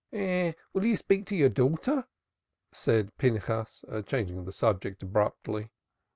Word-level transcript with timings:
"You 0.11 0.55
will 0.73 0.97
speak 0.97 1.27
to 1.27 1.35
your 1.35 1.49
daughter?" 1.49 2.07
said 2.71 3.15
Pinchas, 3.19 3.85
changing 4.07 4.45
the 4.45 4.51
subject 4.51 5.03
abruptly. 5.03 5.69